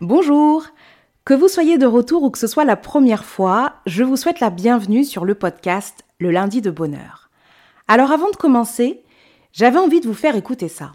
Bonjour 0.00 0.64
Que 1.26 1.34
vous 1.34 1.48
soyez 1.48 1.76
de 1.76 1.84
retour 1.84 2.22
ou 2.22 2.30
que 2.30 2.38
ce 2.38 2.46
soit 2.46 2.64
la 2.64 2.76
première 2.76 3.26
fois, 3.26 3.74
je 3.84 4.02
vous 4.02 4.16
souhaite 4.16 4.40
la 4.40 4.48
bienvenue 4.48 5.04
sur 5.04 5.26
le 5.26 5.34
podcast 5.34 6.06
Le 6.18 6.30
lundi 6.30 6.62
de 6.62 6.70
bonheur. 6.70 7.28
Alors 7.86 8.12
avant 8.12 8.30
de 8.30 8.36
commencer, 8.36 9.02
j'avais 9.52 9.78
envie 9.78 10.00
de 10.00 10.06
vous 10.06 10.14
faire 10.14 10.36
écouter 10.36 10.68
ça. 10.68 10.92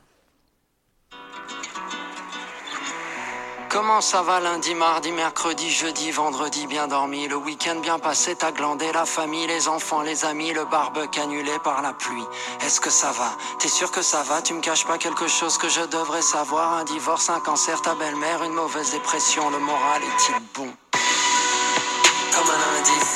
Comment 3.70 4.01
ça 4.01 4.23
va 4.23 4.39
lundi, 4.39 4.73
mardi, 4.73 5.11
mercredi, 5.11 5.70
jeudi, 5.70 6.09
vendredi, 6.09 6.66
bien 6.66 6.88
dormi 6.88 7.27
Le 7.27 7.35
week-end 7.35 7.80
bien 7.81 7.99
passé, 7.99 8.35
t'as 8.35 8.52
glandé 8.52 8.85
la 8.95 9.05
famille, 9.05 9.45
les 9.45 9.67
enfants, 9.67 10.02
les 10.02 10.25
amis, 10.25 10.52
le 10.53 10.66
barbecue 10.66 11.20
annulé 11.20 11.52
par 11.63 11.84
la 11.84 11.94
pluie. 11.94 12.23
Est-ce 12.66 12.81
que 12.81 12.89
ça 12.89 13.11
va? 13.11 13.30
T'es 13.59 13.67
sûr 13.67 13.91
que 13.91 14.02
ça 14.02 14.23
va? 14.23 14.41
Tu 14.41 14.55
me 14.55 14.61
caches 14.61 14.88
pas 14.88 14.97
quelque 14.97 15.27
chose 15.27 15.59
que 15.59 15.70
je 15.70 15.81
devrais 15.81 16.23
savoir? 16.23 16.80
Un 16.80 16.84
divorce, 16.84 17.30
un 17.30 17.39
cancer, 17.41 17.80
ta 17.84 17.94
belle-mère, 17.94 18.44
une 18.44 18.53
mauvaise 18.53 18.91
dépression, 18.91 19.52
le 19.52 19.59
moral 19.59 20.02
est-il 20.02 20.36
bon? 20.55 20.73
Comme 22.33 22.49
un 22.49 22.80
indice. 22.80 23.16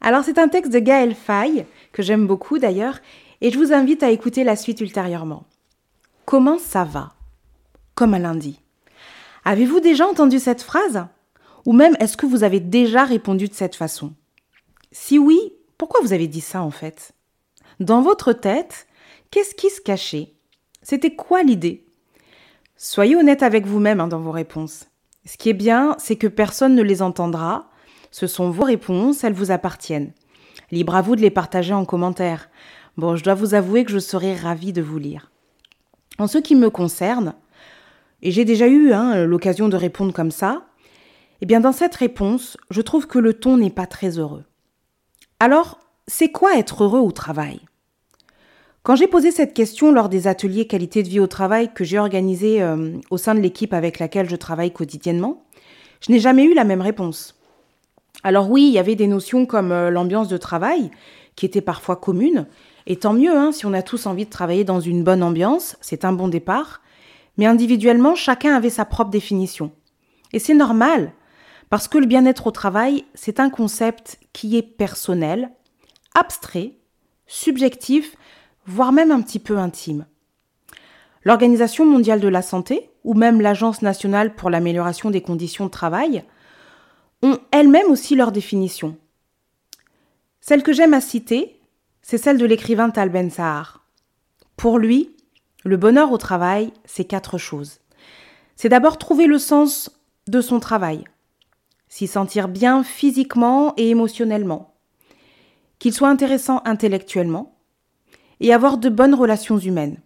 Alors 0.00 0.24
c'est 0.24 0.38
un 0.38 0.48
texte 0.48 0.72
de 0.72 0.80
Gaël 0.80 1.14
Faye, 1.14 1.66
que 1.92 2.02
j'aime 2.02 2.26
beaucoup 2.26 2.58
d'ailleurs, 2.58 2.98
et 3.42 3.52
je 3.52 3.58
vous 3.58 3.72
invite 3.72 4.02
à 4.02 4.10
écouter 4.10 4.42
la 4.42 4.56
suite 4.56 4.80
ultérieurement. 4.80 5.44
Comment 6.24 6.58
ça 6.58 6.82
va? 6.82 7.12
Comme 7.98 8.14
un 8.14 8.20
lundi. 8.20 8.60
Avez-vous 9.44 9.80
déjà 9.80 10.06
entendu 10.06 10.38
cette 10.38 10.62
phrase? 10.62 11.04
Ou 11.66 11.72
même 11.72 11.96
est-ce 11.98 12.16
que 12.16 12.26
vous 12.26 12.44
avez 12.44 12.60
déjà 12.60 13.02
répondu 13.02 13.48
de 13.48 13.54
cette 13.54 13.74
façon? 13.74 14.12
Si 14.92 15.18
oui, 15.18 15.40
pourquoi 15.78 16.00
vous 16.02 16.12
avez 16.12 16.28
dit 16.28 16.40
ça 16.40 16.62
en 16.62 16.70
fait? 16.70 17.10
Dans 17.80 18.00
votre 18.00 18.32
tête, 18.32 18.86
qu'est-ce 19.32 19.56
qui 19.56 19.68
se 19.68 19.80
cachait? 19.80 20.32
C'était 20.80 21.16
quoi 21.16 21.42
l'idée? 21.42 21.86
Soyez 22.76 23.16
honnête 23.16 23.42
avec 23.42 23.66
vous-même 23.66 23.98
hein, 23.98 24.06
dans 24.06 24.20
vos 24.20 24.30
réponses. 24.30 24.86
Ce 25.26 25.36
qui 25.36 25.50
est 25.50 25.52
bien, 25.54 25.96
c'est 25.98 26.14
que 26.14 26.28
personne 26.28 26.76
ne 26.76 26.82
les 26.82 27.02
entendra. 27.02 27.68
Ce 28.12 28.28
sont 28.28 28.48
vos 28.48 28.62
réponses, 28.62 29.24
elles 29.24 29.32
vous 29.32 29.50
appartiennent. 29.50 30.12
Libre 30.70 30.94
à 30.94 31.02
vous 31.02 31.16
de 31.16 31.20
les 31.20 31.30
partager 31.30 31.74
en 31.74 31.84
commentaire. 31.84 32.48
Bon, 32.96 33.16
je 33.16 33.24
dois 33.24 33.34
vous 33.34 33.54
avouer 33.54 33.84
que 33.84 33.90
je 33.90 33.98
serai 33.98 34.36
ravie 34.36 34.72
de 34.72 34.82
vous 34.82 34.98
lire. 34.98 35.32
En 36.20 36.28
ce 36.28 36.38
qui 36.38 36.54
me 36.54 36.70
concerne, 36.70 37.34
et 38.22 38.30
j'ai 38.30 38.44
déjà 38.44 38.66
eu 38.66 38.92
hein, 38.92 39.24
l'occasion 39.24 39.68
de 39.68 39.76
répondre 39.76 40.12
comme 40.12 40.30
ça, 40.30 40.66
eh 41.40 41.46
bien 41.46 41.60
dans 41.60 41.72
cette 41.72 41.94
réponse, 41.94 42.56
je 42.70 42.82
trouve 42.82 43.06
que 43.06 43.18
le 43.18 43.34
ton 43.34 43.56
n'est 43.56 43.70
pas 43.70 43.86
très 43.86 44.18
heureux. 44.18 44.44
Alors, 45.40 45.78
c'est 46.06 46.30
quoi 46.30 46.56
être 46.56 46.84
heureux 46.84 47.00
au 47.00 47.12
travail? 47.12 47.60
Quand 48.82 48.96
j'ai 48.96 49.06
posé 49.06 49.30
cette 49.30 49.54
question 49.54 49.92
lors 49.92 50.08
des 50.08 50.26
ateliers 50.26 50.66
qualité 50.66 51.02
de 51.02 51.08
vie 51.08 51.20
au 51.20 51.26
travail 51.26 51.72
que 51.72 51.84
j'ai 51.84 51.98
organisés 51.98 52.62
euh, 52.62 52.96
au 53.10 53.18
sein 53.18 53.34
de 53.34 53.40
l'équipe 53.40 53.74
avec 53.74 53.98
laquelle 53.98 54.28
je 54.28 54.36
travaille 54.36 54.72
quotidiennement, 54.72 55.44
je 56.00 56.10
n'ai 56.10 56.18
jamais 56.18 56.44
eu 56.44 56.54
la 56.54 56.64
même 56.64 56.80
réponse. 56.80 57.38
Alors 58.24 58.50
oui, 58.50 58.66
il 58.66 58.72
y 58.72 58.78
avait 58.78 58.96
des 58.96 59.06
notions 59.06 59.46
comme 59.46 59.72
euh, 59.72 59.90
l'ambiance 59.90 60.28
de 60.28 60.36
travail, 60.36 60.90
qui 61.36 61.46
étaient 61.46 61.60
parfois 61.60 61.96
communes, 61.96 62.46
et 62.86 62.96
tant 62.96 63.12
mieux 63.12 63.36
hein, 63.36 63.52
si 63.52 63.66
on 63.66 63.74
a 63.74 63.82
tous 63.82 64.06
envie 64.06 64.24
de 64.24 64.30
travailler 64.30 64.64
dans 64.64 64.80
une 64.80 65.04
bonne 65.04 65.22
ambiance, 65.22 65.76
c'est 65.80 66.04
un 66.04 66.12
bon 66.12 66.28
départ, 66.28 66.80
mais 67.38 67.46
individuellement, 67.46 68.14
chacun 68.14 68.54
avait 68.54 68.68
sa 68.68 68.84
propre 68.84 69.10
définition. 69.10 69.72
Et 70.32 70.38
c'est 70.38 70.54
normal, 70.54 71.12
parce 71.70 71.88
que 71.88 71.98
le 71.98 72.06
bien-être 72.06 72.48
au 72.48 72.50
travail, 72.50 73.04
c'est 73.14 73.40
un 73.40 73.48
concept 73.48 74.18
qui 74.32 74.56
est 74.58 74.62
personnel, 74.62 75.50
abstrait, 76.14 76.74
subjectif, 77.26 78.16
voire 78.66 78.92
même 78.92 79.12
un 79.12 79.22
petit 79.22 79.38
peu 79.38 79.56
intime. 79.56 80.04
L'Organisation 81.24 81.86
mondiale 81.86 82.20
de 82.20 82.28
la 82.28 82.42
santé, 82.42 82.90
ou 83.04 83.14
même 83.14 83.40
l'Agence 83.40 83.82
nationale 83.82 84.34
pour 84.34 84.50
l'amélioration 84.50 85.10
des 85.10 85.22
conditions 85.22 85.66
de 85.66 85.70
travail, 85.70 86.24
ont 87.22 87.38
elles-mêmes 87.50 87.90
aussi 87.90 88.14
leur 88.14 88.32
définition. 88.32 88.96
Celle 90.40 90.62
que 90.62 90.72
j'aime 90.72 90.94
à 90.94 91.00
citer, 91.00 91.60
c'est 92.02 92.18
celle 92.18 92.38
de 92.38 92.46
l'écrivain 92.46 92.90
Tal 92.90 93.10
Ben 93.10 93.30
Sahar. 93.30 93.84
Pour 94.56 94.78
lui, 94.78 95.14
le 95.68 95.76
bonheur 95.76 96.10
au 96.12 96.18
travail, 96.18 96.72
c'est 96.84 97.04
quatre 97.04 97.38
choses. 97.38 97.80
C'est 98.56 98.70
d'abord 98.70 98.98
trouver 98.98 99.26
le 99.26 99.38
sens 99.38 99.90
de 100.26 100.40
son 100.40 100.60
travail, 100.60 101.04
s'y 101.88 102.06
sentir 102.06 102.48
bien 102.48 102.82
physiquement 102.82 103.74
et 103.76 103.90
émotionnellement, 103.90 104.74
qu'il 105.78 105.92
soit 105.92 106.08
intéressant 106.08 106.62
intellectuellement, 106.64 107.54
et 108.40 108.52
avoir 108.52 108.78
de 108.78 108.88
bonnes 108.88 109.14
relations 109.14 109.58
humaines. 109.58 110.00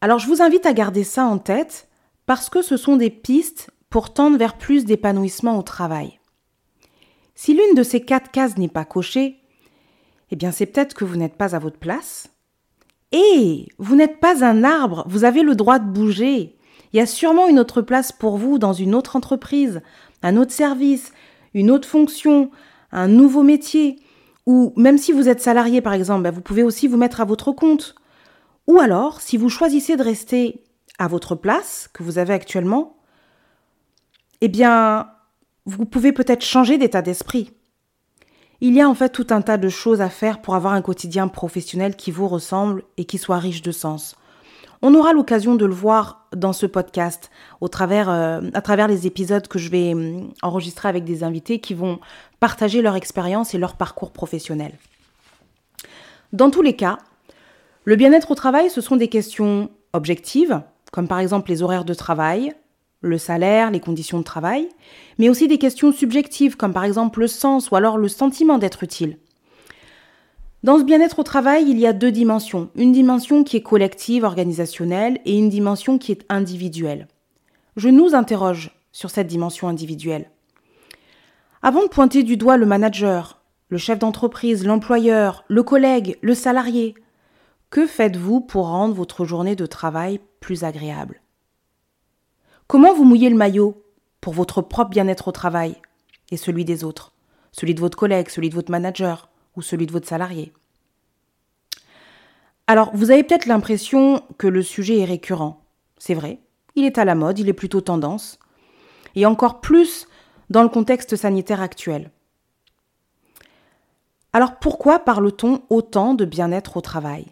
Alors 0.00 0.18
je 0.18 0.26
vous 0.26 0.42
invite 0.42 0.64
à 0.64 0.72
garder 0.72 1.04
ça 1.04 1.24
en 1.24 1.38
tête 1.38 1.88
parce 2.24 2.48
que 2.48 2.62
ce 2.62 2.76
sont 2.76 2.96
des 2.96 3.10
pistes 3.10 3.70
pour 3.90 4.14
tendre 4.14 4.38
vers 4.38 4.56
plus 4.56 4.84
d'épanouissement 4.84 5.58
au 5.58 5.62
travail. 5.62 6.18
Si 7.34 7.52
l'une 7.52 7.74
de 7.74 7.82
ces 7.82 8.00
quatre 8.00 8.30
cases 8.30 8.56
n'est 8.56 8.68
pas 8.68 8.84
cochée, 8.84 9.40
eh 10.30 10.36
bien 10.36 10.50
c'est 10.50 10.66
peut-être 10.66 10.94
que 10.94 11.04
vous 11.04 11.16
n'êtes 11.16 11.36
pas 11.36 11.54
à 11.54 11.58
votre 11.58 11.78
place, 11.78 12.30
et 13.12 13.66
vous 13.78 13.96
n'êtes 13.96 14.20
pas 14.20 14.44
un 14.44 14.64
arbre, 14.64 15.04
vous 15.08 15.24
avez 15.24 15.42
le 15.42 15.54
droit 15.54 15.78
de 15.78 15.90
bouger. 15.90 16.56
Il 16.92 16.96
y 16.96 17.00
a 17.00 17.06
sûrement 17.06 17.48
une 17.48 17.58
autre 17.58 17.82
place 17.82 18.12
pour 18.12 18.36
vous 18.36 18.58
dans 18.58 18.72
une 18.72 18.94
autre 18.94 19.16
entreprise, 19.16 19.82
un 20.22 20.36
autre 20.36 20.52
service, 20.52 21.12
une 21.54 21.70
autre 21.70 21.88
fonction, 21.88 22.50
un 22.92 23.08
nouveau 23.08 23.42
métier. 23.42 23.96
Ou 24.46 24.72
même 24.76 24.98
si 24.98 25.12
vous 25.12 25.28
êtes 25.28 25.40
salarié 25.40 25.80
par 25.80 25.92
exemple, 25.92 26.22
ben, 26.22 26.30
vous 26.30 26.40
pouvez 26.40 26.62
aussi 26.62 26.88
vous 26.88 26.96
mettre 26.96 27.20
à 27.20 27.24
votre 27.24 27.52
compte. 27.52 27.94
Ou 28.66 28.78
alors, 28.78 29.20
si 29.20 29.36
vous 29.36 29.48
choisissez 29.48 29.96
de 29.96 30.02
rester 30.02 30.62
à 30.98 31.08
votre 31.08 31.34
place 31.34 31.88
que 31.92 32.02
vous 32.02 32.18
avez 32.18 32.34
actuellement, 32.34 32.96
eh 34.40 34.48
bien, 34.48 35.10
vous 35.66 35.84
pouvez 35.84 36.12
peut-être 36.12 36.44
changer 36.44 36.78
d'état 36.78 37.02
d'esprit. 37.02 37.52
Il 38.60 38.74
y 38.74 38.80
a 38.80 38.88
en 38.88 38.94
fait 38.94 39.10
tout 39.10 39.26
un 39.30 39.40
tas 39.40 39.56
de 39.56 39.68
choses 39.68 40.00
à 40.00 40.08
faire 40.08 40.40
pour 40.40 40.56
avoir 40.56 40.72
un 40.72 40.82
quotidien 40.82 41.28
professionnel 41.28 41.94
qui 41.94 42.10
vous 42.10 42.26
ressemble 42.26 42.82
et 42.96 43.04
qui 43.04 43.16
soit 43.16 43.38
riche 43.38 43.62
de 43.62 43.70
sens. 43.70 44.16
On 44.82 44.94
aura 44.94 45.12
l'occasion 45.12 45.54
de 45.54 45.64
le 45.64 45.74
voir 45.74 46.26
dans 46.34 46.52
ce 46.52 46.66
podcast 46.66 47.30
euh, 47.62 48.50
à 48.54 48.60
travers 48.60 48.88
les 48.88 49.06
épisodes 49.06 49.46
que 49.46 49.58
je 49.58 49.70
vais 49.70 49.94
hum, 49.94 50.32
enregistrer 50.42 50.88
avec 50.88 51.04
des 51.04 51.22
invités 51.22 51.60
qui 51.60 51.74
vont 51.74 52.00
partager 52.40 52.82
leur 52.82 52.96
expérience 52.96 53.54
et 53.54 53.58
leur 53.58 53.76
parcours 53.76 54.12
professionnel. 54.12 54.72
Dans 56.32 56.50
tous 56.50 56.62
les 56.62 56.74
cas, 56.74 56.98
le 57.84 57.96
bien-être 57.96 58.30
au 58.32 58.34
travail, 58.34 58.70
ce 58.70 58.80
sont 58.80 58.96
des 58.96 59.08
questions 59.08 59.70
objectives, 59.92 60.60
comme 60.92 61.08
par 61.08 61.20
exemple 61.20 61.50
les 61.50 61.62
horaires 61.62 61.84
de 61.84 61.94
travail, 61.94 62.54
le 63.00 63.18
salaire, 63.18 63.70
les 63.70 63.80
conditions 63.80 64.18
de 64.18 64.24
travail, 64.24 64.68
mais 65.18 65.28
aussi 65.28 65.48
des 65.48 65.58
questions 65.58 65.92
subjectives 65.92 66.56
comme 66.56 66.72
par 66.72 66.84
exemple 66.84 67.20
le 67.20 67.26
sens 67.28 67.70
ou 67.70 67.76
alors 67.76 67.98
le 67.98 68.08
sentiment 68.08 68.58
d'être 68.58 68.82
utile. 68.82 69.18
Dans 70.64 70.78
ce 70.78 70.84
bien-être 70.84 71.20
au 71.20 71.22
travail, 71.22 71.66
il 71.68 71.78
y 71.78 71.86
a 71.86 71.92
deux 71.92 72.10
dimensions. 72.10 72.70
Une 72.74 72.90
dimension 72.90 73.44
qui 73.44 73.56
est 73.56 73.62
collective, 73.62 74.24
organisationnelle, 74.24 75.20
et 75.24 75.38
une 75.38 75.48
dimension 75.48 75.98
qui 75.98 76.10
est 76.10 76.24
individuelle. 76.28 77.06
Je 77.76 77.88
nous 77.88 78.16
interroge 78.16 78.76
sur 78.90 79.10
cette 79.10 79.28
dimension 79.28 79.68
individuelle. 79.68 80.30
Avant 81.62 81.82
de 81.82 81.88
pointer 81.88 82.24
du 82.24 82.36
doigt 82.36 82.56
le 82.56 82.66
manager, 82.66 83.40
le 83.68 83.78
chef 83.78 84.00
d'entreprise, 84.00 84.66
l'employeur, 84.66 85.44
le 85.46 85.62
collègue, 85.62 86.18
le 86.22 86.34
salarié, 86.34 86.94
que 87.70 87.86
faites-vous 87.86 88.40
pour 88.40 88.66
rendre 88.66 88.94
votre 88.94 89.24
journée 89.24 89.54
de 89.54 89.66
travail 89.66 90.18
plus 90.40 90.64
agréable? 90.64 91.20
Comment 92.68 92.92
vous 92.92 93.04
mouillez 93.04 93.30
le 93.30 93.36
maillot 93.36 93.82
pour 94.20 94.34
votre 94.34 94.60
propre 94.60 94.90
bien-être 94.90 95.28
au 95.28 95.32
travail 95.32 95.76
et 96.30 96.36
celui 96.36 96.66
des 96.66 96.84
autres, 96.84 97.14
celui 97.50 97.74
de 97.74 97.80
votre 97.80 97.96
collègue, 97.96 98.28
celui 98.28 98.50
de 98.50 98.54
votre 98.54 98.70
manager 98.70 99.30
ou 99.56 99.62
celui 99.62 99.86
de 99.86 99.92
votre 99.92 100.06
salarié? 100.06 100.52
Alors, 102.66 102.90
vous 102.92 103.10
avez 103.10 103.24
peut-être 103.24 103.46
l'impression 103.46 104.22
que 104.36 104.46
le 104.46 104.62
sujet 104.62 104.98
est 104.98 105.06
récurrent. 105.06 105.62
C'est 105.96 106.12
vrai, 106.12 106.40
il 106.74 106.84
est 106.84 106.98
à 106.98 107.06
la 107.06 107.14
mode, 107.14 107.38
il 107.38 107.48
est 107.48 107.54
plutôt 107.54 107.80
tendance, 107.80 108.38
et 109.14 109.24
encore 109.24 109.62
plus 109.62 110.06
dans 110.50 110.62
le 110.62 110.68
contexte 110.68 111.16
sanitaire 111.16 111.62
actuel. 111.62 112.10
Alors 114.34 114.56
pourquoi 114.56 114.98
parle-t-on 114.98 115.62
autant 115.70 116.12
de 116.12 116.26
bien-être 116.26 116.76
au 116.76 116.82
travail? 116.82 117.28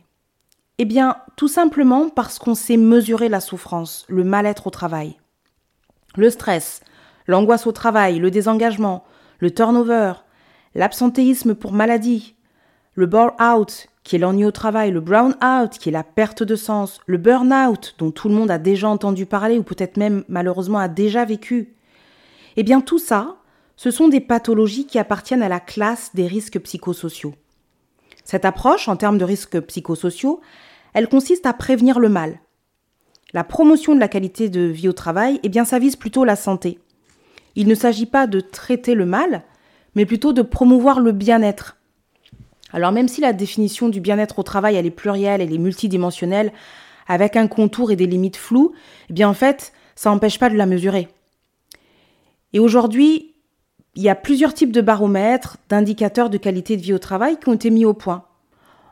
Eh 0.78 0.86
bien, 0.86 1.18
tout 1.36 1.48
simplement 1.48 2.08
parce 2.08 2.38
qu'on 2.38 2.54
sait 2.54 2.78
mesurer 2.78 3.28
la 3.28 3.40
souffrance, 3.40 4.06
le 4.08 4.24
mal-être 4.24 4.66
au 4.66 4.70
travail. 4.70 5.18
Le 6.16 6.30
stress, 6.30 6.80
l'angoisse 7.26 7.66
au 7.66 7.72
travail, 7.72 8.18
le 8.18 8.30
désengagement, 8.30 9.04
le 9.38 9.50
turnover, 9.50 10.14
l'absentéisme 10.74 11.54
pour 11.54 11.72
maladie, 11.72 12.34
le 12.94 13.06
bore-out 13.06 13.88
qui 14.06 14.14
est 14.14 14.18
l'ennui 14.20 14.44
au 14.44 14.52
travail, 14.52 14.92
le 14.92 15.00
brown 15.00 15.34
out, 15.42 15.72
qui 15.78 15.88
est 15.88 15.92
la 15.92 16.04
perte 16.04 16.44
de 16.44 16.54
sens, 16.54 17.00
le 17.06 17.18
burn-out, 17.18 17.96
dont 17.98 18.12
tout 18.12 18.28
le 18.28 18.36
monde 18.36 18.52
a 18.52 18.58
déjà 18.58 18.88
entendu 18.88 19.26
parler 19.26 19.58
ou 19.58 19.64
peut-être 19.64 19.96
même 19.96 20.22
malheureusement 20.28 20.78
a 20.78 20.86
déjà 20.86 21.24
vécu. 21.24 21.74
Eh 22.56 22.62
bien 22.62 22.80
tout 22.80 23.00
ça, 23.00 23.34
ce 23.74 23.90
sont 23.90 24.06
des 24.06 24.20
pathologies 24.20 24.86
qui 24.86 25.00
appartiennent 25.00 25.42
à 25.42 25.48
la 25.48 25.58
classe 25.58 26.12
des 26.14 26.28
risques 26.28 26.60
psychosociaux. 26.60 27.34
Cette 28.24 28.44
approche, 28.44 28.88
en 28.88 28.94
termes 28.94 29.18
de 29.18 29.24
risques 29.24 29.60
psychosociaux, 29.60 30.40
elle 30.94 31.08
consiste 31.08 31.44
à 31.44 31.52
prévenir 31.52 31.98
le 31.98 32.08
mal. 32.08 32.38
La 33.32 33.44
promotion 33.44 33.94
de 33.94 34.00
la 34.00 34.08
qualité 34.08 34.48
de 34.48 34.62
vie 34.62 34.88
au 34.88 34.92
travail, 34.92 35.40
eh 35.42 35.48
bien 35.48 35.64
ça 35.64 35.78
vise 35.78 35.96
plutôt 35.96 36.24
la 36.24 36.36
santé. 36.36 36.78
Il 37.56 37.66
ne 37.68 37.74
s'agit 37.74 38.06
pas 38.06 38.26
de 38.26 38.40
traiter 38.40 38.94
le 38.94 39.06
mal, 39.06 39.42
mais 39.94 40.06
plutôt 40.06 40.32
de 40.32 40.42
promouvoir 40.42 41.00
le 41.00 41.12
bien-être. 41.12 41.76
Alors 42.72 42.92
même 42.92 43.08
si 43.08 43.20
la 43.20 43.32
définition 43.32 43.88
du 43.88 44.00
bien-être 44.00 44.38
au 44.38 44.42
travail, 44.42 44.76
elle 44.76 44.86
est 44.86 44.90
plurielle, 44.90 45.40
elle 45.40 45.52
est 45.52 45.58
multidimensionnelle, 45.58 46.52
avec 47.08 47.36
un 47.36 47.46
contour 47.46 47.90
et 47.90 47.96
des 47.96 48.06
limites 48.06 48.36
floues, 48.36 48.72
eh 49.08 49.12
bien 49.12 49.28
en 49.28 49.34
fait, 49.34 49.72
ça 49.94 50.10
n'empêche 50.10 50.38
pas 50.38 50.50
de 50.50 50.56
la 50.56 50.66
mesurer. 50.66 51.08
Et 52.52 52.58
aujourd'hui, 52.58 53.34
il 53.94 54.02
y 54.02 54.08
a 54.08 54.14
plusieurs 54.14 54.54
types 54.54 54.72
de 54.72 54.80
baromètres, 54.80 55.56
d'indicateurs 55.68 56.30
de 56.30 56.38
qualité 56.38 56.76
de 56.76 56.82
vie 56.82 56.92
au 56.92 56.98
travail 56.98 57.38
qui 57.38 57.48
ont 57.48 57.54
été 57.54 57.70
mis 57.70 57.84
au 57.84 57.94
point. 57.94 58.24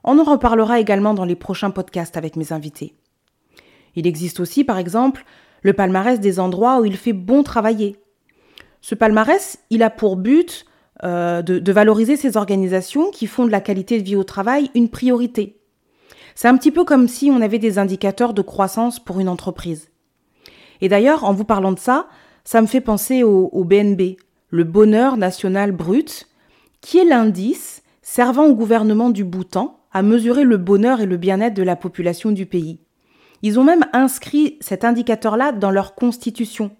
On 0.02 0.18
en 0.18 0.24
reparlera 0.24 0.80
également 0.80 1.14
dans 1.14 1.24
les 1.24 1.36
prochains 1.36 1.70
podcasts 1.70 2.16
avec 2.16 2.36
mes 2.36 2.52
invités. 2.52 2.94
Il 3.96 4.06
existe 4.06 4.40
aussi, 4.40 4.64
par 4.64 4.78
exemple, 4.78 5.24
le 5.62 5.72
palmarès 5.72 6.20
des 6.20 6.40
endroits 6.40 6.80
où 6.80 6.84
il 6.84 6.96
fait 6.96 7.12
bon 7.12 7.42
travailler. 7.42 7.96
Ce 8.80 8.94
palmarès, 8.94 9.58
il 9.70 9.82
a 9.82 9.90
pour 9.90 10.16
but 10.16 10.66
euh, 11.02 11.42
de, 11.42 11.72
valoriser 11.72 12.16
ces 12.16 12.36
organisations 12.36 13.10
qui 13.10 13.26
font 13.26 13.46
de 13.46 13.50
la 13.50 13.60
qualité 13.60 13.98
de 13.98 14.04
vie 14.04 14.16
au 14.16 14.24
travail 14.24 14.70
une 14.74 14.88
priorité. 14.88 15.58
C'est 16.34 16.48
un 16.48 16.56
petit 16.56 16.70
peu 16.70 16.84
comme 16.84 17.08
si 17.08 17.30
on 17.30 17.40
avait 17.40 17.58
des 17.58 17.78
indicateurs 17.78 18.34
de 18.34 18.42
croissance 18.42 19.02
pour 19.02 19.20
une 19.20 19.28
entreprise. 19.28 19.88
Et 20.80 20.88
d'ailleurs, 20.88 21.24
en 21.24 21.32
vous 21.32 21.44
parlant 21.44 21.72
de 21.72 21.78
ça, 21.78 22.08
ça 22.44 22.60
me 22.60 22.66
fait 22.66 22.80
penser 22.80 23.22
au, 23.22 23.48
au 23.52 23.64
BNB, 23.64 24.16
le 24.50 24.64
bonheur 24.64 25.16
national 25.16 25.72
brut, 25.72 26.28
qui 26.80 26.98
est 26.98 27.04
l'indice 27.04 27.82
servant 28.02 28.44
au 28.44 28.54
gouvernement 28.54 29.10
du 29.10 29.24
Bhoutan 29.24 29.80
à 29.92 30.02
mesurer 30.02 30.44
le 30.44 30.58
bonheur 30.58 31.00
et 31.00 31.06
le 31.06 31.16
bien-être 31.16 31.54
de 31.54 31.62
la 31.62 31.76
population 31.76 32.32
du 32.32 32.44
pays. 32.44 32.83
Ils 33.44 33.60
ont 33.60 33.64
même 33.64 33.84
inscrit 33.92 34.56
cet 34.62 34.86
indicateur-là 34.86 35.52
dans 35.52 35.70
leur 35.70 35.94
constitution. 35.94 36.74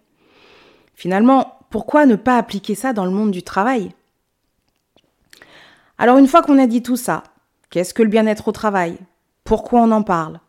Finalement, 0.94 1.58
pourquoi 1.68 2.06
ne 2.06 2.16
pas 2.16 2.38
appliquer 2.38 2.74
ça 2.74 2.94
dans 2.94 3.04
le 3.04 3.10
monde 3.10 3.32
du 3.32 3.42
travail? 3.42 3.90
Alors 5.98 6.16
une 6.16 6.26
fois 6.26 6.40
qu'on 6.40 6.58
a 6.58 6.66
dit 6.66 6.82
tout 6.82 6.96
ça, 6.96 7.22
qu'est-ce 7.68 7.92
que 7.92 8.02
le 8.02 8.08
bien-être 8.08 8.48
au 8.48 8.52
travail? 8.52 8.96
Pourquoi 9.44 9.82
on 9.82 9.90
en 9.90 10.02
parle? 10.02 10.40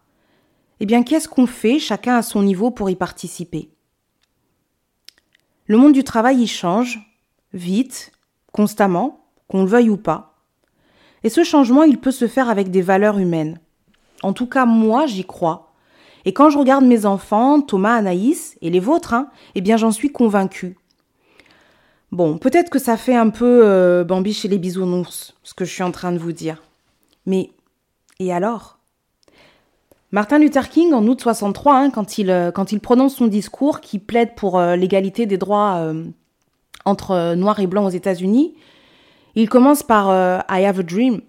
Eh 0.80 0.86
bien, 0.86 1.04
qu'est-ce 1.04 1.28
qu'on 1.28 1.48
fait 1.48 1.80
chacun 1.80 2.16
à 2.16 2.22
son 2.22 2.44
niveau 2.44 2.72
pour 2.72 2.90
y 2.90 2.96
participer? 2.96 3.70
Le 5.66 5.76
monde 5.76 5.92
du 5.92 6.06
travail 6.06 6.44
y 6.44 6.48
change, 6.48 6.98
vite, 7.52 8.14
constamment, 8.54 9.26
qu'on 9.50 9.64
le 9.64 9.70
veuille 9.70 9.90
ou 9.90 9.98
pas. 9.98 10.38
Et 11.24 11.30
ce 11.30 11.44
changement, 11.44 11.84
il 11.84 12.00
peut 12.00 12.12
se 12.12 12.30
faire 12.30 12.50
avec 12.50 12.72
des 12.72 12.82
valeurs 12.82 13.20
humaines. 13.20 13.60
En 14.24 14.32
tout 14.32 14.48
cas, 14.48 14.66
moi, 14.66 15.08
j'y 15.08 15.26
crois. 15.26 15.74
Et 16.26 16.34
quand 16.34 16.50
je 16.50 16.58
regarde 16.58 16.84
mes 16.84 17.06
enfants, 17.06 17.62
Thomas, 17.62 17.96
Anaïs, 17.96 18.58
et 18.62 18.70
les 18.70 18.80
vôtres, 18.80 19.14
hein, 19.14 19.30
eh 19.54 19.62
bien 19.62 19.78
j'en 19.78 19.92
suis 19.92 20.12
convaincue. 20.12 20.78
Bon, 22.12 22.38
peut-être 22.38 22.70
que 22.70 22.80
ça 22.80 22.98
fait 22.98 23.16
un 23.16 23.30
peu 23.30 23.62
euh, 23.64 24.04
Bambi 24.04 24.34
chez 24.34 24.48
les 24.48 24.58
bisounours, 24.58 25.36
ce 25.44 25.54
que 25.54 25.66
je 25.66 25.72
suis 25.72 25.84
en 25.84 25.92
train 25.92 26.12
de 26.12 26.18
vous 26.18 26.32
dire. 26.32 26.64
Mais, 27.26 27.52
et 28.20 28.34
alors? 28.34 28.76
Martin 30.16 30.40
Luther 30.40 30.70
King, 30.70 30.94
en 30.94 31.06
août 31.08 31.20
63, 31.20 31.76
hein, 31.76 31.90
quand, 31.90 32.18
il, 32.18 32.30
euh, 32.30 32.50
quand 32.50 32.72
il 32.72 32.80
prononce 32.80 33.16
son 33.16 33.28
discours 33.28 33.82
qui 33.82 34.00
plaide 34.00 34.34
pour 34.34 34.58
euh, 34.58 34.78
l'égalité 34.78 35.26
des 35.26 35.38
droits 35.38 35.76
euh, 35.80 36.06
entre 36.86 37.34
noirs 37.36 37.60
et 37.60 37.68
blancs 37.68 37.88
aux 37.88 37.90
États-Unis, 37.90 38.56
il 39.36 39.50
commence 39.50 39.84
par 39.84 40.08
I 40.50 40.64
have 40.64 40.80
a 40.80 40.84
dream. 40.84 41.20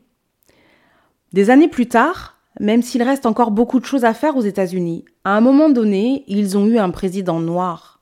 Des 1.33 1.51
années 1.51 1.67
plus 1.67 1.89
tard, 1.89 2.36
même 2.61 2.83
s'il 2.83 3.03
reste 3.03 3.27
encore 3.27 3.51
beaucoup 3.51 3.81
de 3.81 3.85
choses 3.85 4.05
à 4.05 4.15
faire 4.15 4.37
aux 4.37 4.43
États-Unis, 4.43 5.05
à 5.25 5.37
un 5.37 5.41
moment 5.41 5.69
donné, 5.69 6.25
ils 6.27 6.57
ont 6.57 6.67
eu 6.67 6.79
un 6.79 6.91
président 6.91 7.41
noir. 7.41 8.01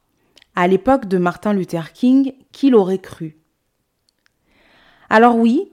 À 0.55 0.69
l'époque 0.69 1.07
de 1.07 1.19
Martin 1.19 1.53
Luther 1.53 1.93
King, 1.93 2.35
qui 2.53 2.71
l'aurait 2.71 2.99
cru? 2.99 3.37
Alors 5.11 5.37
oui, 5.37 5.73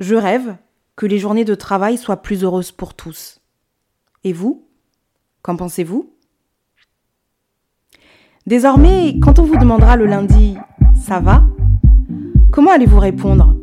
je 0.00 0.14
rêve 0.14 0.56
que 0.96 1.06
les 1.06 1.18
journées 1.18 1.44
de 1.44 1.54
travail 1.54 1.96
soient 1.96 2.22
plus 2.22 2.42
heureuses 2.42 2.72
pour 2.72 2.94
tous. 2.94 3.40
Et 4.24 4.32
vous? 4.32 4.66
Qu'en 5.42 5.56
pensez-vous? 5.56 6.12
Désormais, 8.46 9.20
quand 9.22 9.38
on 9.38 9.44
vous 9.44 9.56
demandera 9.56 9.96
le 9.96 10.06
lundi⁇ 10.06 10.54
ça 10.96 11.20
va?⁇ 11.20 11.44
comment 12.50 12.72
allez-vous 12.72 12.98
répondre? 12.98 13.56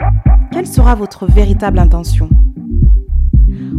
Quelle 0.52 0.68
sera 0.68 0.96
votre 0.96 1.25
véritable 1.25 1.80
intention? 1.80 2.30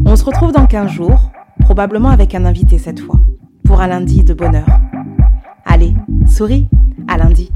On 0.05 0.17
se 0.17 0.25
retrouve 0.25 0.53
dans 0.53 0.67
15 0.67 0.91
jours, 0.91 1.31
probablement 1.61 2.11
avec 2.11 2.35
un 2.35 2.45
invité 2.45 2.79
cette 2.79 3.01
fois, 3.01 3.21
pour 3.65 3.81
un 3.81 3.89
lundi 3.89 4.23
de 4.25 4.35
bonheur. 4.35 4.67
Allez, 5.65 5.95
souris, 6.27 6.69
à 7.09 7.19
lundi. 7.19 7.51